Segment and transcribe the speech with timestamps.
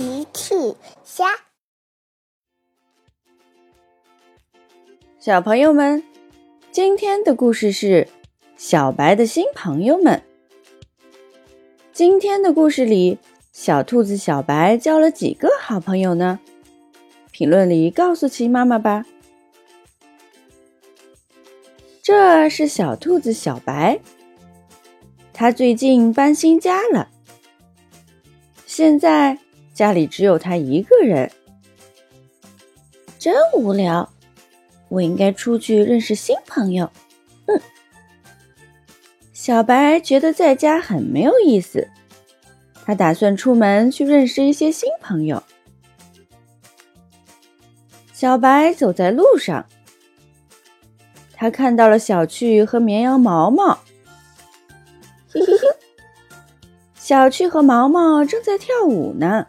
[0.00, 0.54] 奇趣
[1.04, 1.26] 虾，
[5.18, 6.02] 小朋友们，
[6.72, 8.08] 今天的故事是
[8.56, 10.22] 小白的新朋友们。
[11.92, 13.18] 今天的故事里，
[13.52, 16.40] 小兔子小白交了几个好朋友呢？
[17.30, 19.04] 评论里告诉奇妈妈吧。
[22.02, 24.00] 这是小兔子小白，
[25.34, 27.10] 他最近搬新家了，
[28.64, 29.38] 现在。
[29.80, 31.32] 家里只有他一个人，
[33.18, 34.10] 真无聊。
[34.90, 36.90] 我应该出去认识新朋友。
[37.46, 37.58] 嗯，
[39.32, 41.88] 小白觉得在家很没有意思，
[42.84, 45.42] 他打算出门去认识一些新朋友。
[48.12, 49.64] 小白走在路上，
[51.32, 53.78] 他看到了小趣和绵羊毛毛。
[55.32, 55.68] 嘿嘿嘿，
[56.96, 59.46] 小趣和毛毛正在跳舞呢。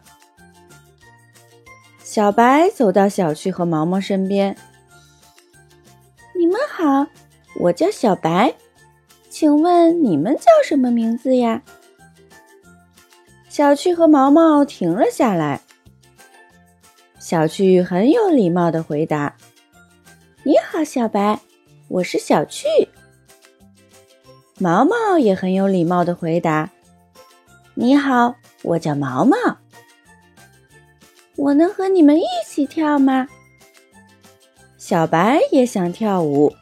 [2.12, 4.54] 小白走到小趣和毛毛身边。
[6.38, 7.06] 你们好，
[7.58, 8.54] 我叫小白，
[9.30, 11.62] 请问你们叫什么名字呀？
[13.48, 15.62] 小趣和毛毛停了下来。
[17.18, 19.34] 小趣很有礼貌的回答
[20.44, 21.40] ：“你好，小白，
[21.88, 22.68] 我是小趣。”
[24.60, 26.68] 毛毛也很有礼貌的回答
[27.72, 28.34] ：“你好，
[28.64, 29.36] 我叫毛毛。”
[31.36, 33.26] 我能和你们一起跳吗？
[34.76, 36.52] 小白也想跳舞。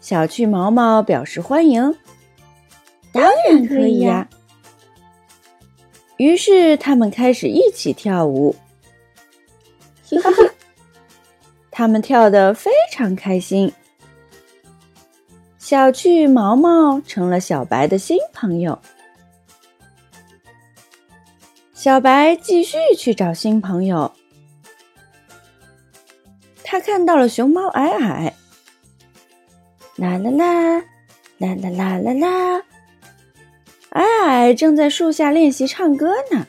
[0.00, 1.94] 小趣毛毛表示欢迎，
[3.12, 4.28] 当然可以呀。
[6.16, 8.54] 于是他们开始一起跳舞，
[10.10, 10.42] 哈哈，
[11.70, 13.72] 他们跳得非常开心。
[15.58, 18.78] 小趣毛毛成了小白的新朋友。
[21.78, 24.10] 小白继续去找新朋友。
[26.64, 28.32] 他看到了熊猫矮矮，
[29.94, 30.80] 啦啦啦，
[31.38, 32.62] 啦啦啦啦啦，
[33.90, 36.48] 矮矮正在树下练习唱歌呢。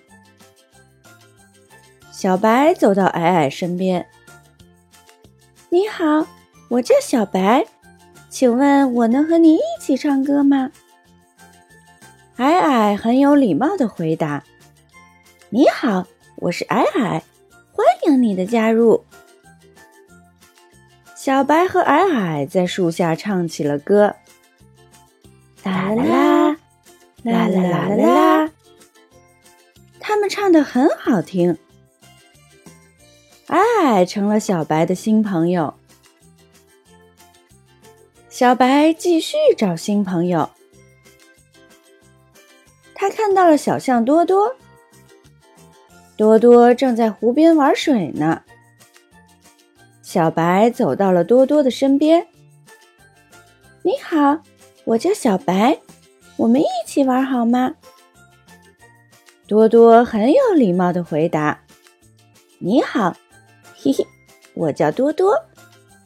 [2.12, 4.08] 小白走到矮矮身边
[5.70, 6.26] ：“你好，
[6.70, 7.68] 我叫小白，
[8.32, 10.72] 请问我能和你一起唱歌吗？”
[12.38, 14.44] 矮矮很有礼貌的回答。
[15.52, 16.06] 你好，
[16.36, 17.24] 我是矮矮，
[17.72, 19.04] 欢迎你的加入。
[21.16, 24.14] 小白和矮矮在树下唱起了歌，
[25.64, 26.58] 啦啦啦，
[27.24, 28.52] 啦啦啦啦啦，
[30.00, 31.58] 他们唱的很好听。
[33.48, 35.74] 矮矮成了小白的新朋友。
[38.30, 40.52] 小白继续找新朋友，
[42.94, 44.56] 他看到了小象多多。
[46.20, 48.42] 多多正在湖边玩水呢。
[50.02, 52.28] 小白走到了多多的身边。
[53.84, 54.42] “你好，
[54.84, 55.80] 我叫小白，
[56.36, 57.76] 我们一起玩好吗？”
[59.48, 61.62] 多多很有礼貌的回答。
[62.60, 63.16] “你好，
[63.78, 64.06] 嘿嘿，
[64.56, 65.34] 我叫多多，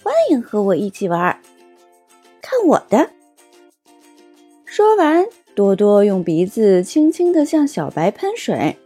[0.03, 1.41] 欢迎和我一起玩。
[2.39, 3.09] 看我的！”
[4.63, 5.25] 说完，
[5.55, 8.77] 多多用鼻子轻轻的向小白喷水。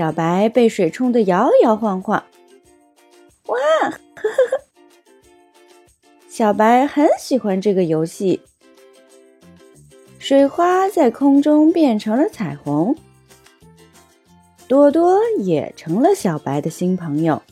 [0.00, 2.24] 小白被水冲得摇摇晃晃，
[3.48, 3.58] 哇！
[3.82, 4.64] 呵呵呵。
[6.26, 8.40] 小白很喜欢这个游戏。
[10.18, 12.96] 水花在空中变成了彩虹，
[14.66, 17.42] 多多也成了小白的新朋友。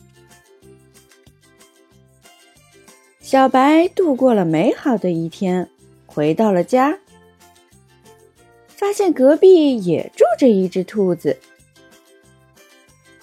[3.21, 5.69] 小白度过了美好的一天，
[6.07, 6.97] 回到了家，
[8.69, 11.37] 发现隔壁也住着一只兔子。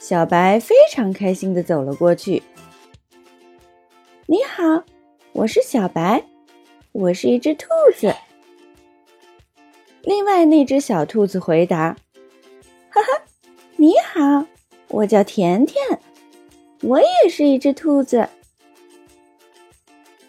[0.09, 2.41] 小白非常开心的走了过去。
[4.27, 4.85] 你好，
[5.33, 6.23] 我是小白，
[6.93, 7.67] 我是一只兔
[7.99, 8.15] 子。
[10.03, 11.97] 另外那只小兔子回答
[12.89, 13.09] ：“哈哈，
[13.75, 14.47] 你好，
[14.91, 15.85] 我叫甜甜，
[16.83, 18.29] 我也是一只兔子。”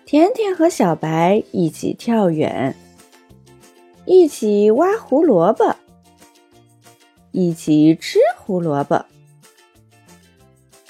[0.05, 2.75] 甜甜和小白一起跳远，
[4.05, 5.75] 一起挖胡萝卜，
[7.31, 9.05] 一起吃胡萝卜。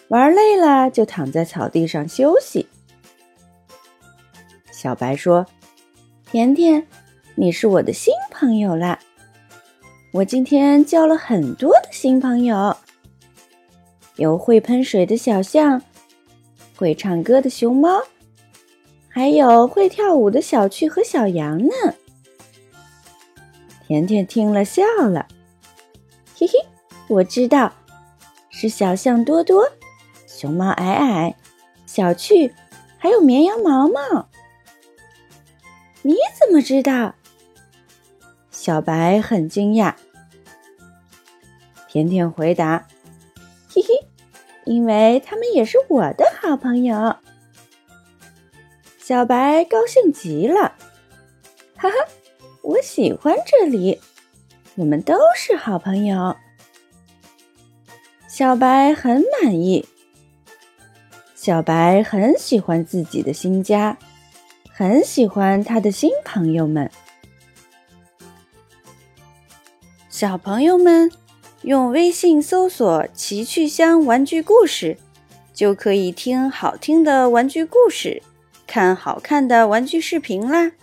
[0.09, 2.67] 玩累了，就躺在草地上休息。
[4.71, 5.45] 小白说
[6.31, 6.87] ：“甜甜，
[7.35, 8.99] 你是我的新朋友啦！
[10.13, 12.77] 我今天交了很多的新朋友，
[14.15, 15.81] 有会喷水的小象，
[16.77, 18.01] 会唱歌的熊猫，
[19.09, 21.73] 还有会跳舞的小趣和小羊呢。”
[23.85, 25.27] 甜甜听了笑了
[26.37, 26.53] ：“嘿嘿，
[27.09, 27.73] 我知道，
[28.49, 29.69] 是小象多多、
[30.37, 31.35] 熊猫矮矮、
[31.87, 32.53] 小趣，
[32.99, 34.29] 还有绵羊毛毛。
[36.03, 37.15] 你怎么知道？
[38.51, 39.95] 小白很惊讶。
[41.87, 42.85] 甜甜回答
[43.67, 44.07] ：“嘿嘿，
[44.63, 47.15] 因为他们也是我的好朋友。”
[49.01, 50.75] 小白高兴极了，
[51.77, 51.95] 哈哈，
[52.61, 53.99] 我喜欢这里，
[54.75, 56.35] 我们都是好朋友。
[58.27, 59.87] 小白很满意，
[61.47, 63.97] 小白很喜欢自己的新家，
[64.69, 66.91] 很喜欢他的新朋友们。
[70.09, 71.09] 小朋友们，
[71.61, 74.97] 用微信搜索“奇趣箱玩具故事”，
[75.55, 78.21] 就可以听好听的玩具故事。
[78.67, 80.73] 看好看的玩具视频啦！